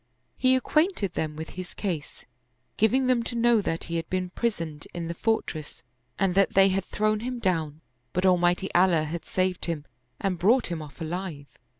He 0.35 0.55
acquainted 0.55 1.13
them 1.13 1.35
with 1.35 1.51
his 1.51 1.75
case, 1.75 2.25
giving 2.75 3.05
them 3.05 3.21
to 3.21 3.35
know 3.35 3.61
that 3.61 3.83
he 3.83 3.97
had 3.97 4.09
been 4.09 4.31
prisoned 4.31 4.87
in 4.95 5.07
the 5.07 5.13
fortress 5.13 5.83
and 6.17 6.33
that 6.33 6.55
they 6.55 6.69
had 6.69 6.85
thrown 6.85 7.19
him 7.19 7.37
down, 7.37 7.81
but 8.11 8.25
Almighty 8.25 8.73
Allah 8.73 9.03
had 9.03 9.25
saved 9.25 9.65
him 9.65 9.85
and 10.19 10.39
brought 10.39 10.71
him 10.71 10.81
off 10.81 11.01
alive. 11.01 11.45